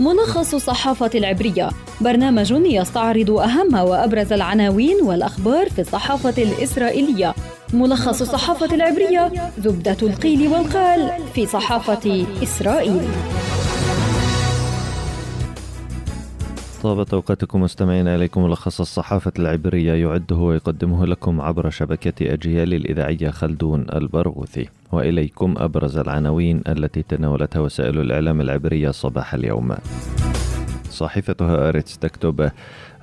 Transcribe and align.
ملخص 0.00 0.54
الصحافة 0.54 1.10
العبرية. 1.14 1.70
برنامج 2.00 2.50
يستعرض 2.50 3.30
أهم 3.30 3.74
وأبرز 3.74 4.32
العناوين 4.32 4.96
والأخبار 5.02 5.70
في 5.70 5.80
الصحافة 5.80 6.42
الإسرائيلية. 6.42 7.34
ملخص 7.72 8.20
الصحافة 8.20 8.74
العبرية 8.74 9.32
زبدة 9.58 9.96
القيل 10.02 10.48
والقال 10.48 11.10
في 11.34 11.46
صحافة 11.46 12.26
إسرائيل. 12.42 13.02
طابت 16.88 17.14
أوقاتكم 17.14 17.60
مستمعين 17.62 18.08
إليكم 18.08 18.44
ملخص 18.44 18.80
الصحافة 18.80 19.32
العبرية 19.38 19.92
يعده 19.92 20.36
ويقدمه 20.36 21.06
لكم 21.06 21.40
عبر 21.40 21.70
شبكة 21.70 22.32
أجيال 22.32 22.74
الإذاعية 22.74 23.30
خلدون 23.30 23.86
البرغوثي. 23.92 24.68
وإليكم 24.92 25.54
أبرز 25.58 25.98
العناوين 25.98 26.62
التي 26.68 27.02
تناولتها 27.02 27.60
وسائل 27.60 28.00
الإعلام 28.00 28.40
العبرية 28.40 28.90
صباح 28.90 29.34
اليوم. 29.34 29.74
صحيفة 30.90 31.36
هآرتس 31.40 31.98
تكتب 31.98 32.50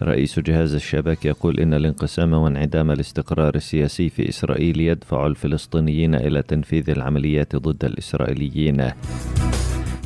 رئيس 0.02 0.40
جهاز 0.40 0.74
الشبك 0.74 1.26
يقول 1.26 1.60
إن 1.60 1.74
الانقسام 1.74 2.34
وانعدام 2.34 2.92
الاستقرار 2.92 3.56
السياسي 3.56 4.10
في 4.10 4.30
إسرائيل 4.30 4.82
يدفع 4.82 5.28
الفلسطينيين 5.28 6.16
إلى 6.16 6.42
تنفيذ 6.42 6.90
العمليات 6.90 7.56
ضد 7.56 7.86
الإسرائيليين. 7.86 8.92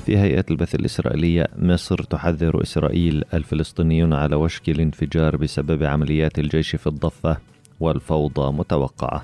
في 0.10 0.18
هيئة 0.18 0.46
البث 0.52 0.76
الإسرائيلية 0.76 1.48
مصر 1.58 2.04
تحذر 2.04 2.62
إسرائيل 2.62 3.24
الفلسطينيون 3.34 4.14
على 4.14 4.36
وشك 4.36 4.70
الانفجار 4.70 5.38
بسبب 5.38 5.84
عمليات 5.84 6.40
الجيش 6.40 6.76
في 6.76 6.88
الضفة 6.88 7.38
والفوضى 7.80 8.52
متوقعة 8.52 9.22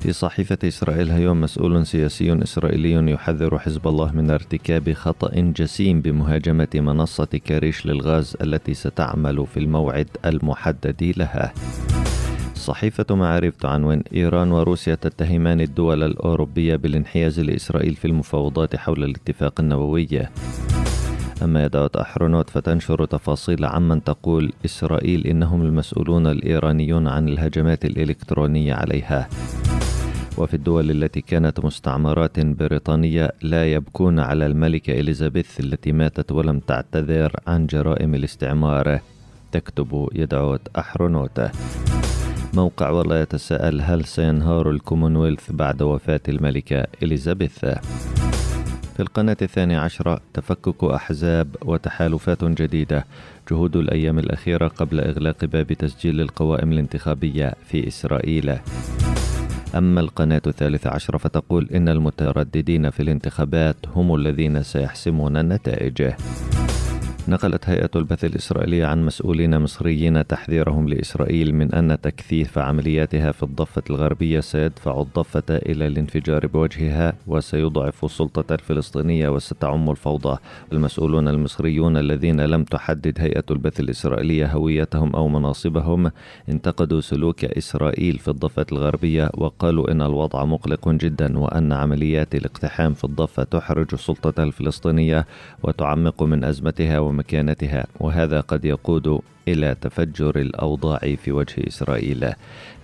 في 0.00 0.12
صحيفة 0.12 0.58
إسرائيل 0.64 1.10
هيوم 1.10 1.40
مسؤول 1.40 1.86
سياسي 1.86 2.42
إسرائيلي 2.42 3.12
يحذر 3.12 3.58
حزب 3.58 3.88
الله 3.88 4.12
من 4.12 4.30
ارتكاب 4.30 4.92
خطأ 4.92 5.30
جسيم 5.34 6.00
بمهاجمة 6.00 6.68
منصة 6.74 7.40
كاريش 7.44 7.86
للغاز 7.86 8.36
التي 8.42 8.74
ستعمل 8.74 9.46
في 9.46 9.56
الموعد 9.56 10.08
المحدد 10.24 11.12
لها. 11.16 11.52
صحيفة 12.56 13.14
معارف 13.14 13.56
تعنون 13.56 14.02
إيران 14.14 14.52
وروسيا 14.52 14.94
تتهمان 14.94 15.60
الدول 15.60 16.02
الأوروبية 16.02 16.76
بالانحياز 16.76 17.40
لإسرائيل 17.40 17.94
في 17.94 18.04
المفاوضات 18.04 18.76
حول 18.76 19.04
الاتفاق 19.04 19.60
النووي. 19.60 20.08
أما 21.42 21.64
يدعوت 21.64 21.96
أحرنوت 21.96 22.50
فتنشر 22.50 23.04
تفاصيل 23.04 23.64
عمن 23.64 24.04
تقول 24.04 24.52
إسرائيل 24.64 25.26
إنهم 25.26 25.62
المسؤولون 25.62 26.26
الإيرانيون 26.26 27.08
عن 27.08 27.28
الهجمات 27.28 27.84
الإلكترونية 27.84 28.74
عليها. 28.74 29.28
وفي 30.38 30.54
الدول 30.54 30.90
التي 30.90 31.20
كانت 31.20 31.64
مستعمرات 31.64 32.40
بريطانية 32.40 33.32
لا 33.42 33.72
يبكون 33.72 34.18
على 34.18 34.46
الملكة 34.46 35.00
إليزابيث 35.00 35.60
التي 35.60 35.92
ماتت 35.92 36.32
ولم 36.32 36.60
تعتذر 36.60 37.32
عن 37.46 37.66
جرائم 37.66 38.14
الاستعمار. 38.14 39.00
تكتب 39.52 40.08
يدعوت 40.14 40.60
أحرنوت 40.78 41.40
موقع 42.56 42.90
والله 42.90 43.18
يتساءل 43.18 43.80
هل 43.80 44.04
سينهار 44.04 44.70
الكومنولث 44.70 45.50
بعد 45.50 45.82
وفاة 45.82 46.20
الملكة 46.28 46.86
إليزابيث؟ 47.02 47.58
في 48.96 49.00
القناة 49.00 49.36
الثانية 49.42 49.78
عشرة 49.78 50.20
تفكك 50.34 50.84
أحزاب 50.84 51.56
وتحالفات 51.62 52.44
جديدة. 52.44 53.04
جهود 53.50 53.76
الأيام 53.76 54.18
الأخيرة 54.18 54.68
قبل 54.68 55.00
إغلاق 55.00 55.44
باب 55.44 55.72
تسجيل 55.72 56.20
القوائم 56.20 56.72
الانتخابية 56.72 57.54
في 57.66 57.88
إسرائيل. 57.88 58.58
أما 59.74 60.00
القناة 60.00 60.42
الثالثة 60.46 60.90
عشرة 60.90 61.18
فتقول 61.18 61.68
إن 61.74 61.88
المترددين 61.88 62.90
في 62.90 63.00
الانتخابات 63.02 63.76
هم 63.94 64.14
الذين 64.14 64.62
سيحسمون 64.62 65.36
النتائج. 65.36 66.12
نقلت 67.28 67.68
هيئة 67.68 67.90
البث 67.96 68.24
الإسرائيلية 68.24 68.86
عن 68.86 69.04
مسؤولين 69.04 69.58
مصريين 69.58 70.26
تحذيرهم 70.26 70.88
لإسرائيل 70.88 71.54
من 71.54 71.74
أن 71.74 72.00
تكثيف 72.00 72.58
عملياتها 72.58 73.32
في 73.32 73.42
الضفة 73.42 73.82
الغربية 73.90 74.40
سيدفع 74.40 75.00
الضفة 75.00 75.42
إلى 75.50 75.86
الانفجار 75.86 76.46
بوجهها 76.46 77.12
وسيضعف 77.26 78.04
السلطة 78.04 78.54
الفلسطينية 78.54 79.28
وستعم 79.28 79.90
الفوضى. 79.90 80.38
المسؤولون 80.72 81.28
المصريون 81.28 81.96
الذين 81.96 82.40
لم 82.40 82.64
تحدد 82.64 83.20
هيئة 83.20 83.44
البث 83.50 83.80
الإسرائيلية 83.80 84.46
هويتهم 84.46 85.16
أو 85.16 85.28
مناصبهم 85.28 86.10
انتقدوا 86.48 87.00
سلوك 87.00 87.44
إسرائيل 87.44 88.18
في 88.18 88.28
الضفة 88.28 88.66
الغربية 88.72 89.30
وقالوا 89.34 89.90
إن 89.90 90.02
الوضع 90.02 90.44
مقلق 90.44 90.88
جدا 90.88 91.38
وأن 91.38 91.72
عمليات 91.72 92.34
الاقتحام 92.34 92.94
في 92.94 93.04
الضفة 93.04 93.42
تحرج 93.42 93.86
السلطة 93.92 94.42
الفلسطينية 94.42 95.26
وتعمق 95.62 96.22
من 96.22 96.44
أزمتها 96.44 96.98
ومكانتها 97.16 97.86
وهذا 98.00 98.40
قد 98.40 98.64
يقود 98.64 99.20
إلى 99.48 99.76
تفجر 99.80 100.38
الأوضاع 100.38 100.98
في 100.98 101.32
وجه 101.32 101.54
إسرائيل. 101.68 102.32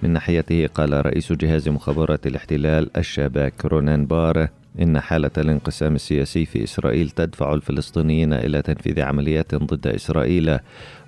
من 0.03 0.11
ناحيته 0.11 0.67
قال 0.67 1.07
رئيس 1.07 1.33
جهاز 1.33 1.69
مخابرات 1.69 2.27
الاحتلال 2.27 2.97
الشاباك 2.97 3.65
رونان 3.65 4.07
بار 4.07 4.49
إن 4.83 5.01
حالة 5.01 5.31
الانقسام 5.39 5.95
السياسي 5.95 6.45
في 6.45 6.65
إسرائيل 6.65 7.11
تدفع 7.11 7.55
الفلسطينيين 7.55 8.33
إلى 8.33 8.63
تنفيذ 8.63 9.01
عمليات 9.01 9.55
ضد 9.55 9.87
إسرائيل. 9.87 10.59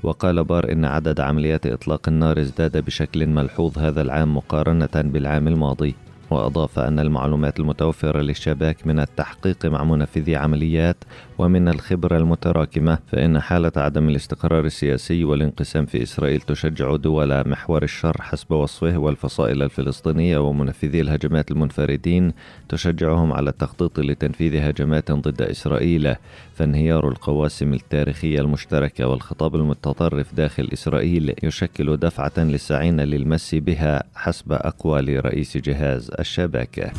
وقال 0.02 0.44
بار 0.44 0.72
إن 0.72 0.84
عدد 0.84 1.20
عمليات 1.20 1.66
إطلاق 1.66 2.08
النار 2.08 2.40
ازداد 2.40 2.84
بشكل 2.84 3.26
ملحوظ 3.26 3.78
هذا 3.78 4.02
العام 4.02 4.36
مقارنة 4.36 4.94
بالعام 4.94 5.48
الماضي. 5.48 5.94
وأضاف 6.34 6.78
أن 6.78 6.98
المعلومات 6.98 7.60
المتوفرة 7.60 8.20
للشباك 8.20 8.86
من 8.86 9.00
التحقيق 9.00 9.66
مع 9.66 9.84
منفذي 9.84 10.36
عمليات 10.36 10.96
ومن 11.38 11.68
الخبرة 11.68 12.16
المتراكمة 12.16 12.98
فإن 13.06 13.40
حالة 13.40 13.72
عدم 13.76 14.08
الاستقرار 14.08 14.64
السياسي 14.64 15.24
والانقسام 15.24 15.86
في 15.86 16.02
إسرائيل 16.02 16.40
تشجع 16.40 16.96
دول 16.96 17.48
محور 17.48 17.82
الشر 17.82 18.22
حسب 18.22 18.52
وصفه 18.52 18.96
والفصائل 18.98 19.62
الفلسطينية 19.62 20.38
ومنفذي 20.38 21.00
الهجمات 21.00 21.50
المنفردين 21.50 22.32
تشجعهم 22.68 23.32
على 23.32 23.50
التخطيط 23.50 24.00
لتنفيذ 24.00 24.56
هجمات 24.56 25.12
ضد 25.12 25.42
إسرائيل. 25.42 26.14
فانهيار 26.54 27.08
القواسم 27.08 27.74
التاريخية 27.74 28.40
المشتركة 28.40 29.06
والخطاب 29.06 29.54
المتطرف 29.54 30.34
داخل 30.34 30.68
إسرائيل 30.72 31.34
يشكل 31.42 31.96
دفعة 31.96 32.32
للساعين 32.38 33.00
للمس 33.00 33.54
بها 33.54 34.02
حسب 34.14 34.52
أقوال 34.52 35.24
رئيس 35.24 35.56
جهاز 35.56 36.10
الشبكة. 36.24 36.90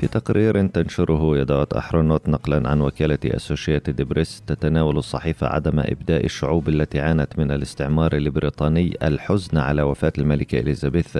في 0.00 0.08
تقرير 0.08 0.66
تنشره 0.66 1.38
يدعوت 1.38 1.72
أحرنوت 1.72 2.28
نقلا 2.28 2.68
عن 2.68 2.80
وكالة 2.80 3.18
أسوشيتد 3.24 4.02
بريس 4.02 4.42
تتناول 4.46 4.98
الصحيفة 4.98 5.46
عدم 5.46 5.78
إبداء 5.80 6.24
الشعوب 6.24 6.68
التي 6.68 7.00
عانت 7.00 7.38
من 7.38 7.50
الاستعمار 7.50 8.16
البريطاني 8.16 8.96
الحزن 9.02 9.58
على 9.58 9.82
وفاة 9.82 10.12
الملكة 10.18 10.60
إليزابيث. 10.60 11.18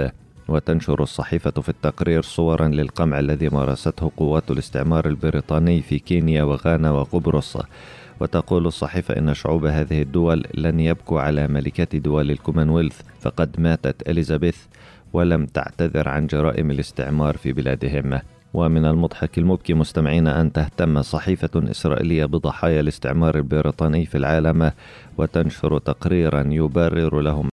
وتنشر 0.49 1.03
الصحيفة 1.03 1.51
في 1.51 1.69
التقرير 1.69 2.22
صورا 2.22 2.69
للقمع 2.69 3.19
الذي 3.19 3.49
مارسته 3.49 4.11
قوات 4.17 4.51
الاستعمار 4.51 5.06
البريطاني 5.06 5.83
في 5.83 5.99
كينيا 5.99 6.43
وغانا 6.43 6.91
وقبرص. 6.91 7.56
وتقول 8.21 8.67
الصحيفة 8.67 9.19
إن 9.19 9.34
شعوب 9.34 9.65
هذه 9.65 10.03
الدول 10.03 10.45
لن 10.55 10.81
يبكوا 10.81 11.21
على 11.21 11.49
ملكة 11.49 11.99
دول 11.99 12.31
الكومنولث 12.31 13.01
فقد 13.21 13.61
ماتت 13.61 14.09
إليزابيث. 14.09 14.56
ولم 15.12 15.47
تعتذر 15.47 16.09
عن 16.09 16.27
جرائم 16.27 16.71
الاستعمار 16.71 17.37
في 17.37 17.53
بلادهم. 17.53 18.21
ومن 18.55 18.84
المضحك 18.84 19.39
المبكي 19.39 19.75
مستمعين 19.75 20.27
أن 20.27 20.53
تهتم 20.53 21.03
صحيفة 21.03 21.71
إسرائيلية 21.71 22.25
بضحايا 22.25 22.81
الاستعمار 22.81 23.37
البريطاني 23.37 24.06
في 24.06 24.19
العالم 24.19 24.72
وتنشر 25.19 25.78
تقريرا 25.78 26.45
يبرر 26.51 27.21
لهم 27.21 27.52